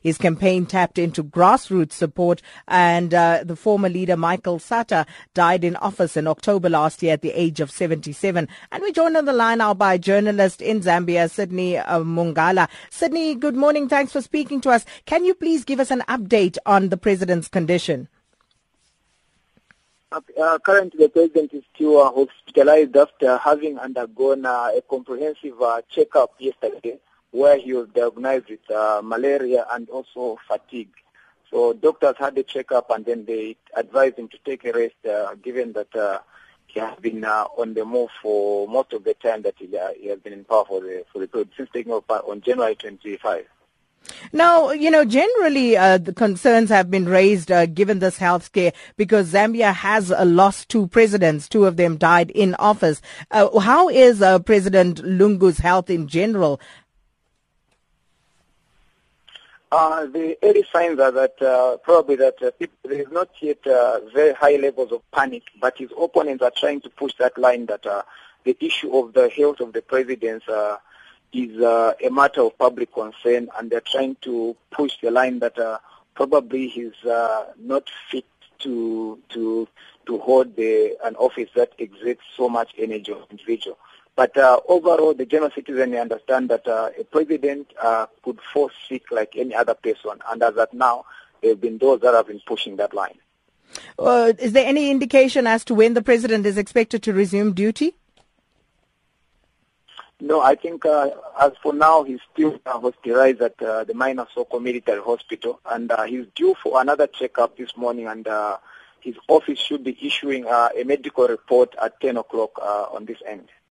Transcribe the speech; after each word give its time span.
his 0.00 0.18
campaign 0.18 0.66
tapped 0.66 0.98
into 0.98 1.22
grassroots 1.22 1.92
support, 1.92 2.42
and 2.68 3.14
uh, 3.14 3.42
the 3.44 3.56
former 3.56 3.88
leader 3.88 4.16
Michael 4.16 4.58
Sata 4.58 5.06
died 5.34 5.64
in 5.64 5.76
office 5.76 6.16
in 6.16 6.26
October 6.26 6.68
last 6.68 7.02
year 7.02 7.14
at 7.14 7.22
the 7.22 7.32
age 7.32 7.60
of 7.60 7.70
77. 7.70 8.48
And 8.72 8.82
we 8.82 8.92
joined 8.92 9.16
on 9.16 9.24
the 9.24 9.32
line 9.32 9.58
now 9.58 9.74
by 9.74 9.98
journalist 9.98 10.62
in 10.62 10.80
Zambia, 10.80 11.30
Sydney 11.30 11.76
uh, 11.76 12.00
Mungala. 12.00 12.68
Sydney, 12.90 13.34
good 13.34 13.56
morning. 13.56 13.88
Thanks 13.88 14.12
for 14.12 14.22
speaking 14.22 14.60
to 14.62 14.70
us. 14.70 14.84
Can 15.06 15.24
you 15.24 15.34
please 15.34 15.64
give 15.64 15.80
us 15.80 15.90
an 15.90 16.02
update 16.08 16.56
on 16.64 16.88
the 16.88 16.96
president's 16.96 17.48
condition? 17.48 18.08
Uh, 20.12 20.58
currently, 20.58 21.06
the 21.06 21.08
president 21.08 21.52
is 21.54 21.62
still 21.72 22.00
uh, 22.00 22.10
hospitalized 22.12 22.96
after 22.96 23.36
having 23.36 23.78
undergone 23.78 24.44
uh, 24.44 24.70
a 24.76 24.82
comprehensive 24.88 25.60
uh, 25.62 25.80
checkup 25.88 26.32
yesterday, 26.40 26.98
where 27.30 27.58
he 27.58 27.72
was 27.72 27.88
diagnosed 27.94 28.50
with 28.50 28.70
uh, 28.70 29.00
malaria 29.04 29.66
and 29.72 29.88
also 29.90 30.38
fatigue. 30.48 30.92
So 31.50 31.72
doctors 31.72 32.16
had 32.18 32.38
a 32.38 32.42
checkup, 32.42 32.90
and 32.90 33.04
then 33.04 33.24
they 33.24 33.56
advised 33.74 34.18
him 34.18 34.28
to 34.28 34.38
take 34.44 34.64
a 34.64 34.72
rest, 34.72 34.94
uh, 35.08 35.34
given 35.36 35.72
that 35.72 36.22
he 36.66 36.78
has 36.78 36.96
been 37.00 37.24
on 37.24 37.74
the 37.74 37.84
move 37.84 38.10
for 38.22 38.68
most 38.68 38.92
of 38.92 39.02
the 39.04 39.14
time 39.14 39.42
that 39.42 39.54
he, 39.58 39.66
he 40.00 40.08
has 40.08 40.20
been 40.20 40.32
in 40.32 40.44
power 40.44 40.64
for 40.64 40.80
the 40.80 41.04
for 41.12 41.18
the 41.18 41.26
period 41.26 41.48
since 41.56 41.68
taking 41.72 41.92
over 41.92 42.04
on 42.08 42.40
January 42.40 42.76
25. 42.76 43.46
Now, 44.32 44.70
you 44.70 44.90
know, 44.90 45.04
generally 45.04 45.76
uh, 45.76 45.98
the 45.98 46.12
concerns 46.12 46.70
have 46.70 46.90
been 46.90 47.06
raised 47.06 47.50
uh, 47.50 47.66
given 47.66 47.98
this 47.98 48.16
health 48.16 48.44
scare 48.44 48.72
because 48.96 49.32
Zambia 49.32 49.74
has 49.74 50.10
uh, 50.10 50.24
lost 50.24 50.68
two 50.68 50.86
presidents. 50.86 51.48
Two 51.48 51.66
of 51.66 51.76
them 51.76 51.96
died 51.96 52.30
in 52.30 52.54
office. 52.54 53.02
Uh, 53.30 53.58
how 53.58 53.88
is 53.88 54.22
uh, 54.22 54.38
President 54.38 55.04
Lungu's 55.04 55.58
health 55.58 55.90
in 55.90 56.08
general? 56.08 56.60
Uh, 59.72 60.06
the 60.06 60.36
early 60.42 60.64
signs 60.72 60.98
are 60.98 61.12
that 61.12 61.36
probably 61.84 62.16
that 62.16 62.38
people, 62.58 62.76
there 62.84 63.00
is 63.00 63.10
not 63.10 63.28
yet 63.40 63.62
very 64.12 64.32
high 64.34 64.56
levels 64.56 64.90
of 64.92 65.02
panic, 65.12 65.44
but 65.60 65.78
his 65.78 65.90
opponents 65.98 66.42
are 66.42 66.52
trying 66.56 66.80
to 66.80 66.90
push 66.90 67.12
that 67.18 67.36
line 67.38 67.66
that 67.66 67.82
the 68.44 68.56
issue 68.60 68.92
of 68.96 69.12
the 69.12 69.28
health 69.28 69.60
of 69.60 69.72
the 69.72 69.82
presidents 69.82 70.46
is 71.32 71.60
uh, 71.60 71.94
a 72.04 72.10
matter 72.10 72.42
of 72.42 72.58
public 72.58 72.92
concern, 72.92 73.48
and 73.58 73.70
they're 73.70 73.80
trying 73.80 74.16
to 74.22 74.56
push 74.70 74.92
the 75.02 75.10
line 75.10 75.38
that 75.38 75.58
uh, 75.58 75.78
probably 76.14 76.68
he's 76.68 77.04
uh, 77.04 77.46
not 77.58 77.88
fit 78.10 78.24
to 78.60 79.18
to 79.28 79.68
to 80.06 80.18
hold 80.18 80.56
the, 80.56 80.96
an 81.04 81.14
office 81.16 81.48
that 81.54 81.72
exerts 81.78 82.22
so 82.36 82.48
much 82.48 82.72
energy 82.76 83.12
on 83.12 83.24
individual. 83.30 83.78
But 84.20 84.36
uh, 84.36 84.60
overall, 84.68 85.14
the 85.14 85.24
general 85.24 85.50
citizen 85.50 85.94
understand 85.94 86.50
that 86.50 86.68
uh, 86.68 86.90
a 87.00 87.04
president 87.04 87.72
uh, 87.82 88.04
could 88.22 88.38
fall 88.52 88.70
sick 88.86 89.10
like 89.10 89.34
any 89.34 89.54
other 89.54 89.72
person, 89.72 90.10
and 90.30 90.42
as 90.42 90.58
of 90.58 90.74
now, 90.74 91.06
there 91.40 91.52
have 91.52 91.60
been 91.62 91.78
those 91.78 92.02
that 92.02 92.12
have 92.12 92.26
been 92.26 92.42
pushing 92.46 92.76
that 92.76 92.92
line. 92.92 93.16
is 93.98 94.52
there 94.52 94.66
any 94.66 94.90
indication 94.90 95.46
as 95.46 95.64
to 95.64 95.74
when 95.74 95.94
the 95.94 96.02
president 96.02 96.44
is 96.44 96.58
expected 96.58 97.02
to 97.04 97.14
resume 97.14 97.54
duty? 97.54 97.94
No, 100.20 100.42
I 100.42 100.54
think 100.54 100.84
uh, 100.84 101.08
as 101.40 101.52
for 101.62 101.72
now, 101.72 102.02
he's 102.02 102.20
still 102.34 102.60
uh, 102.66 102.78
hospitalized 102.78 103.40
at 103.40 103.62
uh, 103.62 103.84
the 103.84 103.94
Maina 103.94 104.26
Soko 104.34 104.58
Military 104.58 105.00
Hospital, 105.00 105.60
and 105.64 105.90
uh, 105.90 106.02
he's 106.02 106.26
due 106.34 106.54
for 106.62 106.78
another 106.82 107.06
checkup 107.06 107.56
this 107.56 107.74
morning, 107.74 108.06
and 108.06 108.28
uh, 108.28 108.58
his 109.00 109.14
office 109.28 109.58
should 109.58 109.82
be 109.82 109.96
issuing 110.02 110.46
uh, 110.46 110.68
a 110.78 110.84
medical 110.84 111.26
report 111.26 111.74
at 111.82 111.98
10 112.02 112.18
o'clock 112.18 112.50
on 112.92 113.06
this 113.06 113.22
end. 113.26 113.48